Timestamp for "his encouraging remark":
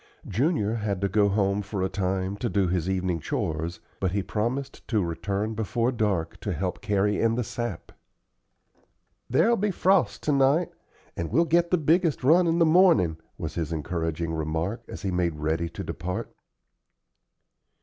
13.53-14.81